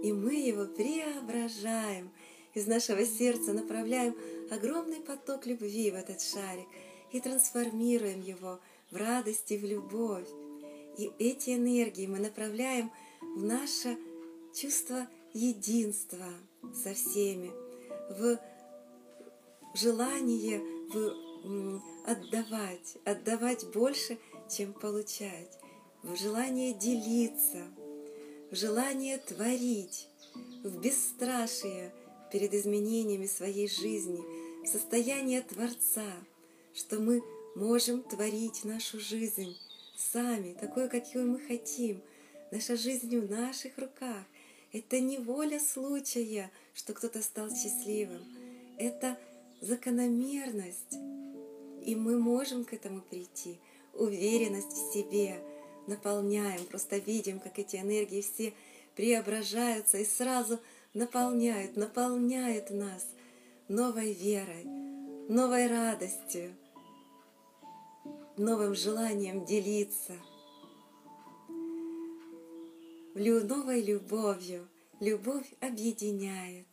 [0.02, 2.10] И мы его преображаем–
[2.56, 4.16] из нашего сердца направляем
[4.50, 6.66] огромный поток любви в этот шарик
[7.12, 8.60] и трансформируем его
[8.90, 10.26] в радость и в любовь.
[10.96, 13.98] И эти энергии мы направляем в наше
[14.54, 16.32] чувство единства
[16.82, 17.50] со всеми,
[18.08, 18.38] в
[19.74, 20.62] желание
[20.94, 24.16] в отдавать, отдавать больше,
[24.48, 25.58] чем получать,
[26.02, 27.64] в желание делиться,
[28.50, 30.08] в желание творить,
[30.62, 31.92] в бесстрашие–
[32.30, 34.22] перед изменениями своей жизни,
[34.64, 36.12] в состояние Творца,
[36.74, 37.22] что мы
[37.54, 39.56] можем творить нашу жизнь
[39.96, 42.02] сами, такой, какую мы хотим.
[42.50, 44.24] Наша жизнь в наших руках.
[44.72, 48.22] Это не воля случая, что кто-то стал счастливым.
[48.78, 49.18] Это
[49.60, 50.98] закономерность.
[51.84, 53.58] И мы можем к этому прийти.
[53.98, 55.42] Уверенность в себе
[55.86, 58.52] наполняем, просто видим, как эти энергии все
[58.94, 60.58] преображаются и сразу–
[60.96, 63.06] наполняет, наполняет нас
[63.68, 64.64] новой верой,
[65.28, 66.56] новой радостью,
[68.38, 70.14] новым желанием делиться,
[73.14, 74.66] новой любовью.
[74.98, 76.66] Любовь объединяет.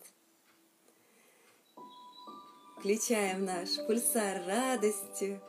[2.77, 5.41] Включаем наш пульсар радости,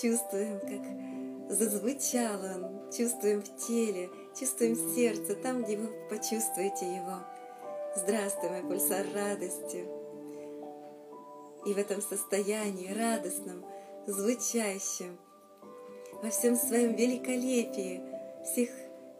[0.00, 7.18] чувствуем, как зазвучал он, чувствуем в теле, чувствуем в сердце, там, где вы почувствуете его–
[7.96, 9.84] Здравствуй, мой пульсар радости.
[11.66, 13.64] И в этом состоянии радостном,
[14.06, 15.18] звучащем,
[16.22, 18.00] во всем своем великолепии,
[18.44, 18.68] всех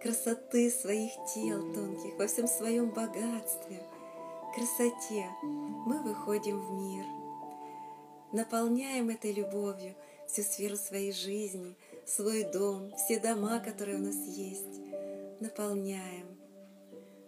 [0.01, 3.83] красоты своих тел тонких, во всем своем богатстве,
[4.55, 7.05] красоте, мы выходим в мир,
[8.33, 9.97] наполняем этой любовью
[10.29, 11.75] всю сферу своей жизни,
[12.07, 14.81] свой дом, все дома, которые у нас есть,
[15.41, 16.27] наполняем.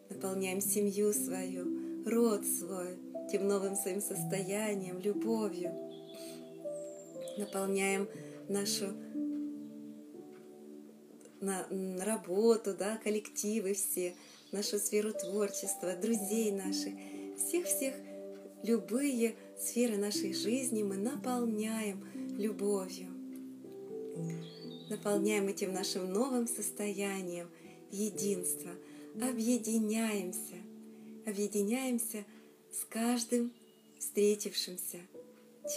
[0.09, 2.99] Наполняем семью свою, род свой
[3.31, 5.73] тем новым своим состоянием, любовью.
[7.39, 8.09] Наполняем
[8.49, 8.93] нашу
[11.41, 11.67] на,
[12.05, 14.15] работу, да, коллективы все,
[14.53, 16.93] нашу сферу творчества, друзей наших,
[17.39, 17.95] всех-всех,
[18.63, 22.05] любые сферы нашей жизни мы наполняем
[22.39, 23.09] любовью.
[24.89, 27.49] Наполняем этим нашим новым состоянием
[27.91, 28.71] единства–
[29.15, 30.57] объединяемся,
[31.27, 32.25] объединяемся
[32.73, 33.53] с каждым
[33.99, 34.99] встретившимся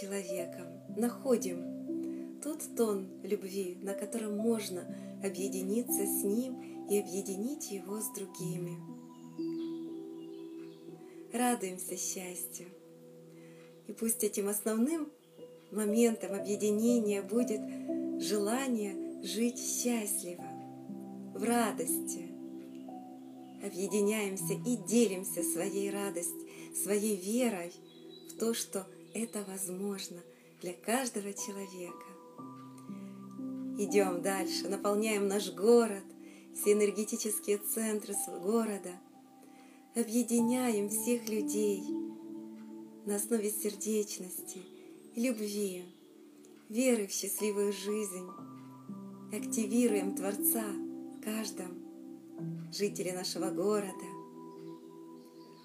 [0.00, 4.86] человеком, находим тот тон любви, на котором можно
[5.22, 8.78] объединиться с ним и объединить его с другими.
[11.32, 12.68] Радуемся счастью.
[13.88, 15.10] И пусть этим основным
[15.74, 17.60] моментом объединения будет
[18.22, 20.44] желание жить счастливо,
[21.34, 22.30] в радости,
[23.64, 26.48] объединяемся и делимся своей радостью,
[26.82, 27.72] своей верой
[28.30, 30.20] в то, что это возможно
[30.60, 32.06] для каждого человека.
[33.78, 36.04] Идем дальше, наполняем наш город,
[36.54, 38.92] все энергетические центры города,
[39.96, 41.82] объединяем всех людей
[43.06, 44.62] на основе сердечности,
[45.16, 45.84] любви,
[46.68, 48.28] веры в счастливую жизнь,
[49.32, 54.04] активируем Творца в каждом жители нашего города.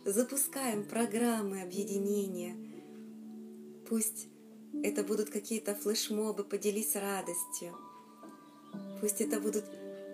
[0.05, 2.55] Запускаем программы объединения.
[3.87, 4.27] Пусть
[4.83, 7.75] это будут какие-то флешмобы «Поделись радостью».
[9.01, 9.65] Пусть это будут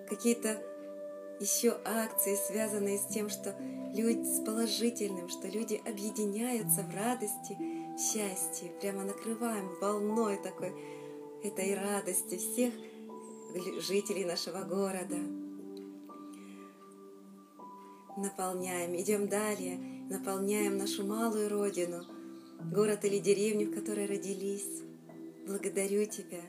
[0.09, 0.61] какие-то
[1.41, 3.53] еще акции, связанные с тем, что
[3.93, 7.57] люди с положительным, что люди объединяются в радости,
[7.97, 8.71] счастье.
[8.81, 10.73] Прямо накрываем волной такой
[11.43, 12.73] этой радости всех
[13.81, 15.17] жителей нашего города
[18.17, 19.77] наполняем, идем далее,
[20.09, 22.03] наполняем нашу малую родину,
[22.73, 24.81] город или деревню, в которой родились.
[25.45, 26.41] Благодарю Тебя,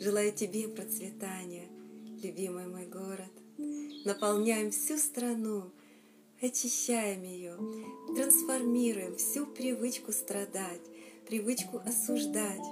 [0.00, 1.68] желаю Тебе процветания,
[2.22, 3.30] любимый мой город.
[4.04, 5.70] Наполняем всю страну,
[6.44, 7.56] очищаем ее,
[8.14, 10.82] трансформируем всю привычку страдать,
[11.26, 12.64] привычку осуждать,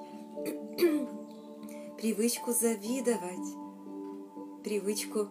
[1.98, 5.28] привычку завидовать, привычку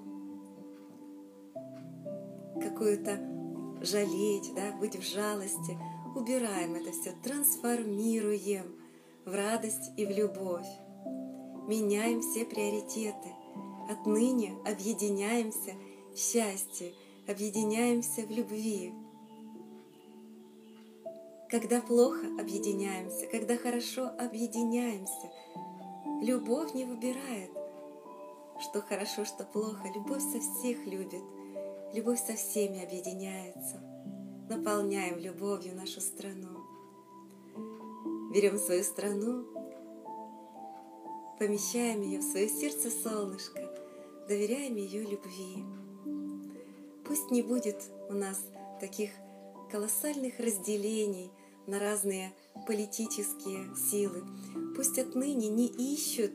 [2.61, 3.19] какую-то
[3.81, 5.77] жалеть, да, быть в жалости.
[6.15, 8.75] Убираем это все, трансформируем
[9.25, 10.67] в радость и в любовь.
[11.67, 13.29] Меняем все приоритеты.
[13.89, 15.73] Отныне объединяемся
[16.13, 16.93] в счастье,
[17.31, 18.93] объединяемся в любви.
[21.49, 25.31] Когда плохо объединяемся, когда хорошо объединяемся,
[26.21, 27.51] любовь не выбирает,
[28.61, 29.87] что хорошо, что плохо.
[29.93, 31.23] Любовь со всех любит,
[31.93, 33.81] любовь со всеми объединяется.
[34.49, 36.59] Наполняем любовью нашу страну.
[38.33, 39.45] Берем свою страну,
[41.39, 43.61] помещаем ее в свое сердце солнышко,
[44.27, 45.80] доверяем ее любви.
[47.05, 47.77] Пусть не будет
[48.09, 48.43] у нас
[48.79, 49.11] таких
[49.71, 51.31] колоссальных разделений
[51.67, 52.33] на разные
[52.67, 54.23] политические силы.
[54.75, 56.31] Пусть отныне не ищут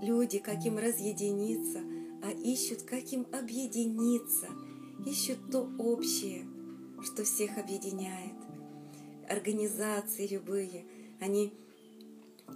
[0.00, 1.80] люди, как им разъединиться,
[2.22, 4.48] а ищут, как им объединиться,
[5.06, 6.46] ищут то общее,
[7.02, 8.32] что всех объединяет.
[9.28, 10.84] Организации любые,
[11.20, 11.52] они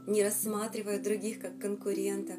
[0.07, 2.37] не рассматривают других как конкурентов,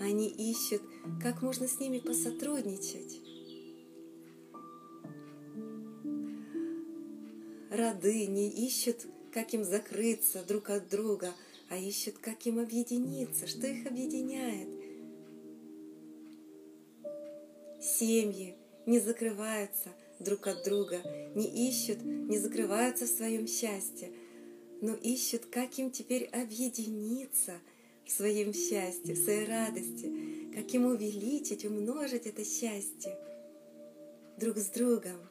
[0.00, 0.82] они ищут,
[1.22, 3.29] как можно с ними посотрудничать.
[7.80, 11.32] Роды не ищут, как им закрыться друг от друга,
[11.70, 14.68] а ищут, как им объединиться, что их объединяет.
[17.80, 19.88] Семьи не закрываются
[20.18, 21.00] друг от друга,
[21.34, 24.12] не ищут, не закрываются в своем счастье,
[24.82, 27.54] но ищут, как им теперь объединиться
[28.04, 33.16] в своем счастье, в своей радости, как им увеличить, умножить это счастье
[34.36, 35.29] друг с другом.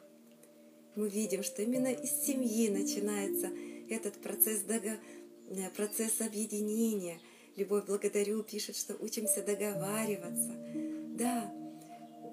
[0.96, 3.50] Мы видим, что именно из семьи начинается
[3.88, 4.98] этот процесс, дого...
[5.50, 7.20] Э, процесс объединения.
[7.56, 10.52] Любовь благодарю пишет, что учимся договариваться.
[11.16, 11.52] Да,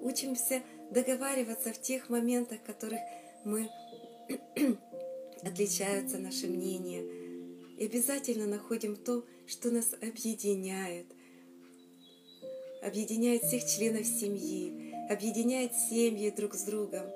[0.00, 3.00] учимся договариваться в тех моментах, в которых
[3.44, 3.68] мы
[5.42, 7.02] отличаются наши мнения.
[7.78, 11.06] И обязательно находим то, что нас объединяет.
[12.82, 17.06] Объединяет всех членов семьи, объединяет семьи друг с другом,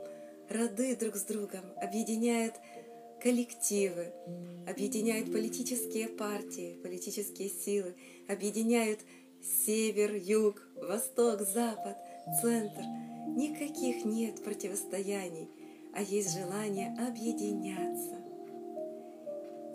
[0.52, 2.54] роды друг с другом, объединяет
[3.22, 4.12] коллективы,
[4.68, 7.94] объединяют политические партии, политические силы,
[8.28, 9.00] объединяют
[9.64, 11.96] север, юг, восток, запад,
[12.40, 12.82] центр.
[13.36, 15.48] Никаких нет противостояний–
[15.92, 18.16] а есть желание объединяться.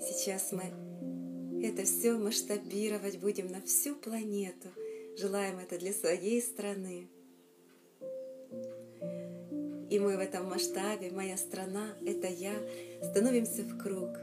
[0.01, 0.63] Сейчас мы
[1.63, 4.69] это все масштабировать будем на всю планету.
[5.17, 7.07] Желаем это для своей страны.
[9.89, 12.53] И мы в этом масштабе, моя страна, это я,
[13.03, 14.17] становимся в круг.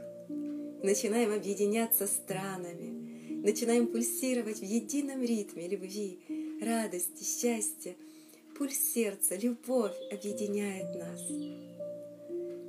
[0.83, 6.19] Начинаем объединяться странами, начинаем пульсировать в едином ритме любви,
[6.61, 7.95] радости, счастья.
[8.57, 11.21] Пульс сердца, любовь объединяет нас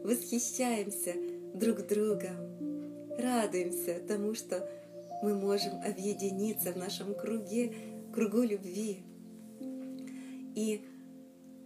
[0.06, 1.14] восхищаемся
[1.54, 2.36] друг другом,
[3.18, 4.68] радуемся тому, что
[5.22, 7.74] мы можем объединиться в нашем круге,
[8.14, 8.98] кругу любви.
[10.54, 10.80] И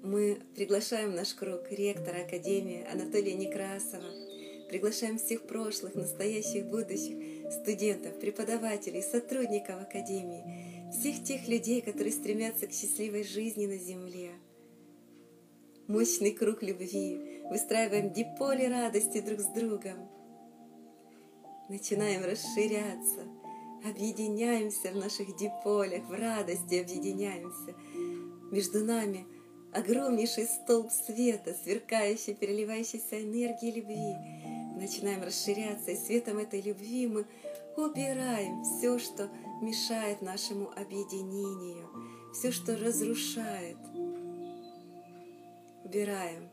[0.02, 4.08] мы приглашаем наш круг ректора Академии Анатолия Некрасова,
[4.68, 12.72] приглашаем всех прошлых, настоящих, будущих студентов, преподавателей, сотрудников Академии, всех тех людей, которые стремятся к
[12.72, 14.30] счастливой жизни на Земле.
[15.86, 20.08] Мощный круг любви, выстраиваем диполи радости друг с другом.
[21.68, 23.26] Начинаем расширяться,
[23.84, 27.74] объединяемся в наших диполях, в радости объединяемся.
[28.50, 29.26] Между нами
[29.72, 34.16] огромнейший столб света, сверкающий, переливающийся энергией любви.
[34.80, 37.26] Начинаем расширяться, и светом этой любви мы
[37.76, 39.28] убираем все, что
[39.60, 41.88] мешает нашему объединению,
[42.32, 43.76] все, что разрушает.
[45.84, 46.48] Убираем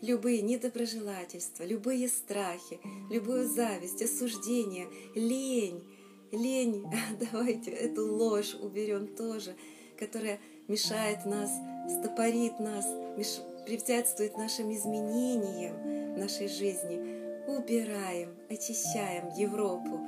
[0.00, 5.84] любые недоброжелательства, любые страхи, любую зависть, осуждение, лень.
[6.32, 6.86] Лень,
[7.32, 9.56] давайте эту ложь уберем тоже,
[9.98, 10.38] которая
[10.68, 11.50] мешает нас,
[11.98, 12.86] стопорит нас,
[13.16, 13.40] меш...
[13.66, 17.20] препятствует нашим изменениям нашей жизни.
[17.46, 20.00] Убираем, очищаем Европу,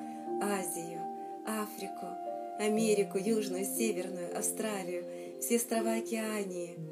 [0.43, 1.01] Азию,
[1.47, 2.07] Африку,
[2.59, 5.05] Америку, Южную, Северную, Австралию,
[5.41, 6.77] все острова Океании–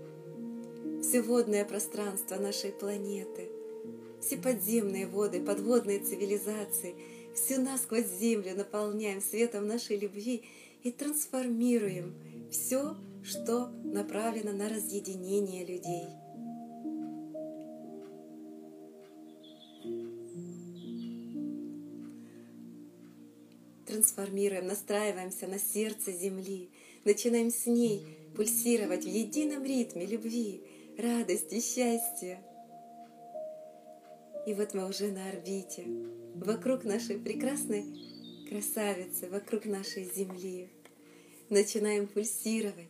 [1.03, 3.49] все водное пространство нашей планеты,
[4.21, 6.95] все подземные воды, подводные цивилизации,
[7.35, 10.43] всю насквозь землю наполняем светом нашей любви
[10.83, 12.15] и трансформируем
[12.51, 12.97] все,
[13.31, 16.09] что направлено на разъединение людей.
[23.87, 26.71] трансформируем, настраиваемся на сердце Земли,
[27.05, 28.07] начинаем с ней
[28.37, 30.63] пульсировать в едином ритме любви,
[30.97, 32.41] радости, счастья.
[34.47, 35.85] И вот мы уже на орбите,
[36.35, 37.85] вокруг нашей прекрасной
[38.49, 40.71] красавицы, вокруг нашей Земли.
[41.51, 42.90] Начинаем пульсировать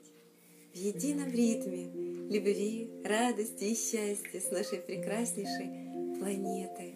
[0.73, 1.87] в едином ритме
[2.31, 6.95] любви, радости и счастья с нашей прекраснейшей планетой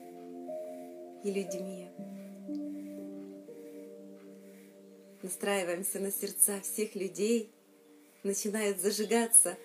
[1.25, 1.89] и людьми.
[5.23, 7.51] Настраиваемся на сердца всех людей,
[8.23, 9.57] начинают зажигаться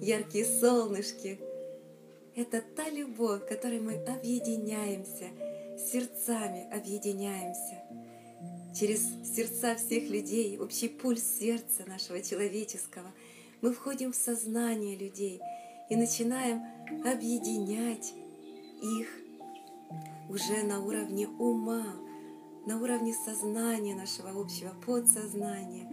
[0.00, 1.38] яркие солнышки.
[2.34, 5.30] Это та любовь, которой мы объединяемся,
[5.78, 7.82] сердцами объединяемся.
[8.78, 9.00] Через
[9.34, 13.10] сердца всех людей, общий пульс сердца нашего человеческого,
[13.62, 15.40] мы входим в сознание людей
[15.88, 16.62] и начинаем
[17.04, 18.12] объединять
[18.82, 19.08] их
[20.28, 21.96] уже на уровне ума,
[22.66, 25.86] на уровне сознания нашего общего подсознания.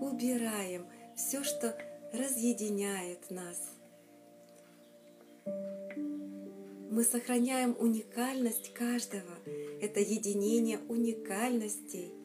[0.00, 0.86] Убираем
[1.16, 1.76] все, что
[2.12, 3.58] разъединяет нас.
[6.90, 9.38] Мы сохраняем уникальность каждого.
[9.80, 12.21] Это единение уникальностей.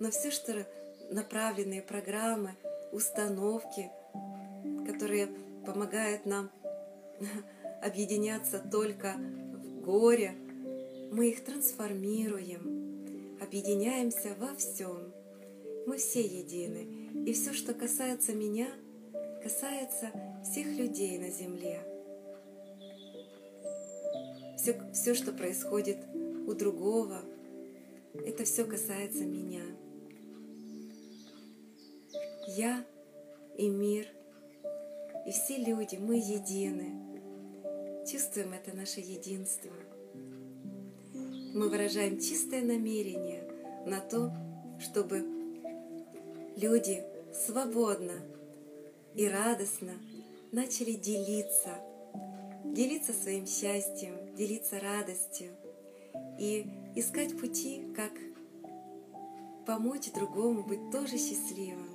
[0.00, 0.66] Но все, что
[1.10, 2.56] направленные программы,
[2.90, 3.90] установки,
[4.86, 5.28] которые
[5.66, 6.50] помогают нам
[7.82, 10.34] объединяться только в горе,
[11.12, 15.12] мы их трансформируем, объединяемся во всем.
[15.86, 17.26] Мы все едины.
[17.26, 18.68] И все, что касается меня,
[19.42, 20.10] касается
[20.42, 21.80] всех людей на земле.
[24.56, 25.98] Все, все что происходит
[26.46, 27.20] у другого,
[28.14, 29.62] это все касается меня.
[32.56, 32.84] Я
[33.56, 34.08] и мир,
[35.24, 38.04] и все люди, мы едины.
[38.04, 39.70] Чувствуем это наше единство.
[41.54, 43.44] Мы выражаем чистое намерение
[43.86, 44.32] на то,
[44.80, 45.24] чтобы
[46.56, 48.20] люди свободно
[49.14, 49.92] и радостно
[50.50, 51.78] начали делиться,
[52.64, 55.52] делиться своим счастьем, делиться радостью
[56.36, 58.10] и искать пути, как
[59.66, 61.89] помочь другому быть тоже счастливым.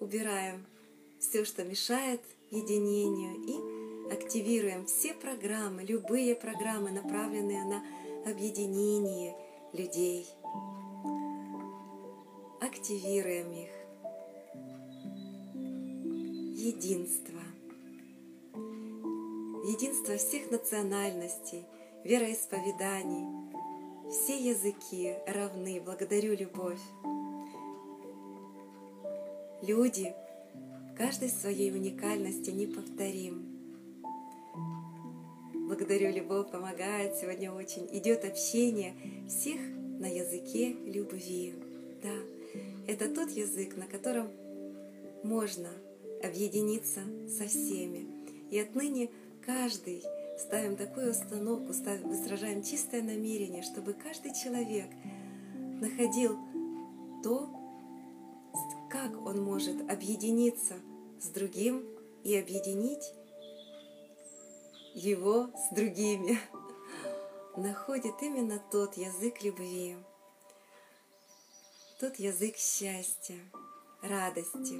[0.00, 0.64] Убираем
[1.18, 7.84] все, что мешает единению, и активируем все программы, любые программы, направленные на
[8.24, 9.36] объединение
[9.74, 10.26] людей.
[12.60, 13.70] Активируем их.
[16.58, 17.40] Единство.
[19.68, 21.66] Единство всех национальностей,
[22.04, 23.50] вероисповеданий.
[24.10, 25.80] Все языки равны.
[25.84, 26.80] Благодарю любовь.
[29.62, 30.14] Люди
[30.96, 33.44] каждой своей уникальности неповторим.
[35.68, 37.86] Благодарю, любовь помогает сегодня очень.
[37.92, 38.94] Идет общение
[39.28, 39.60] всех
[39.98, 41.54] на языке любви.
[42.02, 42.14] Да,
[42.86, 44.28] это тот язык, на котором
[45.22, 45.68] можно
[46.24, 48.06] объединиться со всеми.
[48.50, 49.10] И отныне
[49.44, 50.02] каждый
[50.38, 54.88] ставим такую установку, ставим, чистое намерение, чтобы каждый человек
[55.80, 56.38] находил
[57.22, 57.59] то,
[58.90, 60.74] как он может объединиться
[61.20, 61.86] с другим
[62.24, 63.12] и объединить
[64.94, 66.38] его с другими,
[67.56, 69.96] находит именно тот язык любви,
[72.00, 73.38] тот язык счастья,
[74.02, 74.78] радости.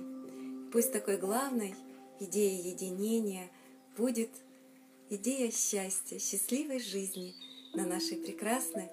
[0.72, 1.74] Пусть такой главной
[2.18, 3.48] идеей единения
[3.96, 4.30] будет
[5.08, 7.34] идея счастья, счастливой жизни
[7.74, 8.88] на нашей прекрасной,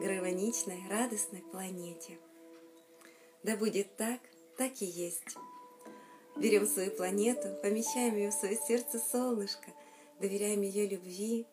[0.00, 2.18] гармоничной, радостной планете.
[3.42, 4.20] Да будет так,
[4.56, 5.36] так и есть.
[6.36, 9.70] Берем свою планету, помещаем ее в свое сердце солнышко,
[10.20, 11.46] доверяем ее любви.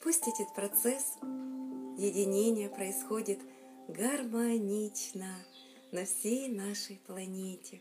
[0.00, 1.14] Пусть этот процесс
[1.98, 3.40] единения происходит
[3.88, 5.34] гармонично
[5.90, 7.80] на всей нашей планете.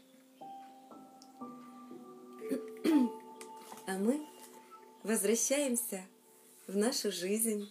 [3.86, 4.26] А мы
[5.04, 6.04] возвращаемся
[6.68, 7.70] в нашу жизнь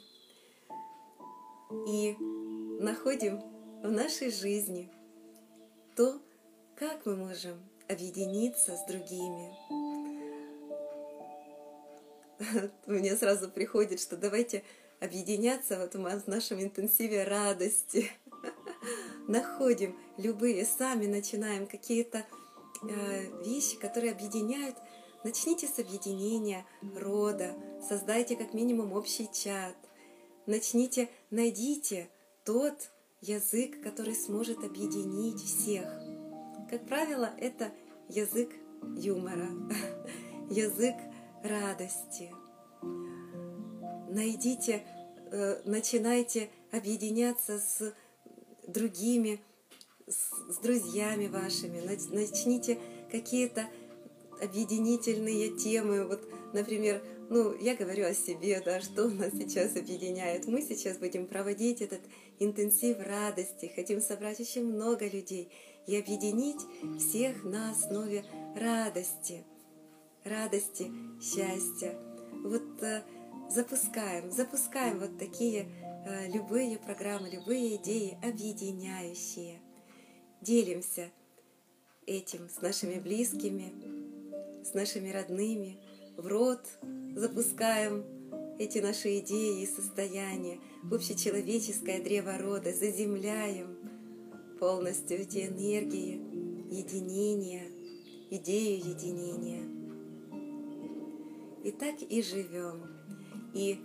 [1.87, 2.17] и
[2.81, 3.41] находим
[3.83, 4.91] в нашей жизни
[5.97, 6.21] то,
[6.77, 9.57] как мы можем объединиться с другими?
[12.87, 14.63] Мне сразу приходит, что давайте
[15.01, 18.11] объединяться вот в нашем интенсиве радости.
[19.27, 22.27] Находим любые, сами начинаем какие-то
[22.83, 24.77] э, вещи, которые объединяют.
[25.25, 27.55] Начните с объединения рода,
[27.89, 29.77] создайте как минимум общий чат.
[30.45, 32.11] Начните, найдите
[32.45, 32.91] тот
[33.29, 35.87] язык, который сможет объединить всех–
[36.69, 37.71] как правило, это
[38.09, 38.51] язык
[38.97, 39.49] юмора,
[40.51, 40.97] язык
[41.45, 42.33] радости.
[44.09, 44.85] Найдите,
[45.31, 47.95] э, начинайте объединяться с
[48.67, 49.41] другими,
[50.09, 51.81] с друзьями вашими,
[52.13, 52.81] начните
[53.13, 53.69] какие-то
[54.43, 56.05] объединительные темы.
[56.05, 60.47] Вот, например, ну, я говорю о себе, да, что нас сейчас объединяет.
[60.47, 62.01] Мы сейчас будем проводить этот
[62.39, 65.51] интенсив радости, хотим собрать очень много людей
[65.87, 66.61] и объединить
[66.99, 68.25] всех на основе
[68.57, 69.45] радости,
[70.25, 71.99] радости, счастья.
[72.45, 73.03] Вот э,
[73.51, 75.67] запускаем, запускаем вот такие
[76.07, 79.61] э, любые программы, любые идеи объединяющие.
[80.41, 81.11] Делимся
[82.07, 83.73] этим с нашими близкими,
[84.65, 85.79] с нашими родными,
[86.17, 86.67] в рот
[87.17, 88.05] запускаем
[88.59, 93.79] эти наши идеи и состояния в общечеловеческое древо рода, заземляем
[94.61, 96.21] полностью эти энергии
[96.71, 97.69] единения,
[98.31, 99.65] идею единения.
[101.65, 102.87] И так и живем.
[103.55, 103.81] И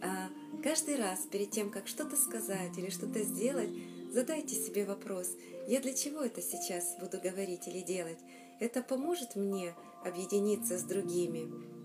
[0.00, 0.28] а,
[0.62, 3.70] каждый раз перед тем, как что-то сказать или что-то сделать,
[4.12, 5.32] задайте себе вопрос,
[5.66, 8.18] я для чего это сейчас буду говорить или делать?
[8.60, 9.74] Это поможет мне
[10.04, 11.75] объединиться с другими?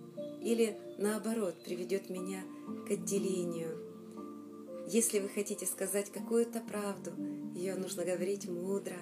[0.41, 2.43] Или наоборот приведет меня
[2.87, 3.77] к отделению?
[4.87, 7.11] Если вы хотите сказать какую-то правду,
[7.55, 8.97] ее нужно говорить мудро.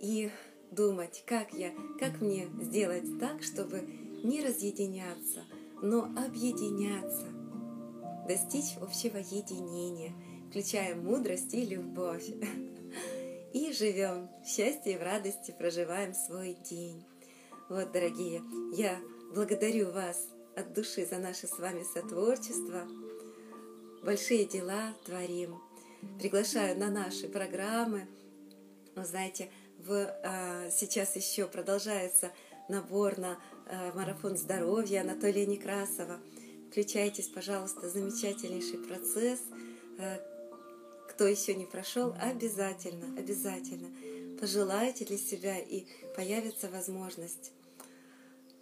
[0.00, 0.30] И
[0.70, 3.82] думать, как я, как мне сделать так, чтобы
[4.24, 5.44] не разъединяться,
[5.82, 7.26] но объединяться,
[8.26, 10.14] достичь общего единения,
[10.48, 12.26] включая мудрость и любовь
[13.52, 17.04] и живем в счастье и в радости, проживаем свой день.
[17.68, 19.00] Вот, дорогие, я
[19.34, 22.86] благодарю вас от души за наше с вами сотворчество.
[24.04, 25.60] Большие дела творим.
[26.20, 28.06] Приглашаю на наши программы.
[28.94, 29.92] Вы знаете, в,
[30.22, 32.30] а, сейчас еще продолжается
[32.68, 33.36] набор на
[33.66, 36.20] а, марафон здоровья Анатолия Некрасова.
[36.70, 39.40] Включайтесь, пожалуйста, замечательнейший процесс,
[39.98, 40.20] а,
[41.10, 43.88] кто еще не прошел, обязательно, обязательно
[44.38, 47.52] пожелайте для себя, и появится возможность.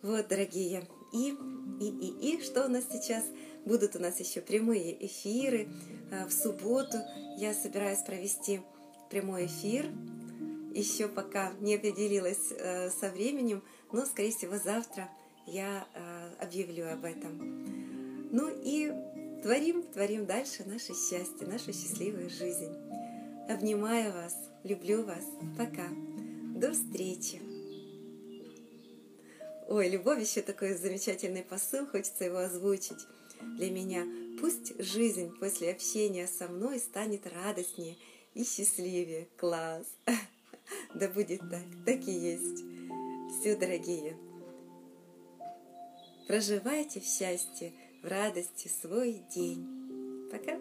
[0.05, 1.35] Вот, дорогие, и,
[1.81, 3.25] и, и, и, что у нас сейчас?
[3.65, 5.67] Будут у нас еще прямые эфиры.
[6.13, 6.99] А, в субботу
[7.39, 8.61] я собираюсь провести
[9.09, 9.87] прямой эфир.
[10.75, 15.09] Еще пока не определилась э, со временем, но, скорее всего, завтра
[15.47, 18.29] я э, объявлю об этом.
[18.31, 18.93] Ну и
[19.43, 22.77] Творим, творим дальше наше счастье, нашу счастливую жизнь.
[23.49, 25.25] Обнимаю вас, люблю вас.
[25.57, 25.89] Пока.
[26.57, 27.44] До встречи.
[29.69, 33.07] Ой, любовь еще такой замечательный посыл, хочется его озвучить
[33.57, 34.07] для меня.
[34.41, 37.97] Пусть жизнь после общения со мной станет радостнее
[38.35, 39.29] и счастливее.
[39.37, 39.87] Класс!
[40.95, 42.65] Да будет так, так и есть.
[43.29, 44.17] Все, дорогие,
[46.27, 50.29] проживайте в счастье, в радости свой день.
[50.31, 50.59] Пока!